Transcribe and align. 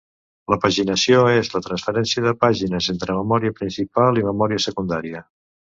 La 0.53 0.57
paginació 0.63 1.19
és 1.33 1.51
la 1.57 1.61
transferència 1.67 2.25
de 2.29 2.35
pàgines 2.47 2.91
entre 2.97 3.19
memòria 3.21 3.59
principal 3.63 4.23
i 4.23 4.29
memòria 4.31 4.67
secundària. 4.69 5.29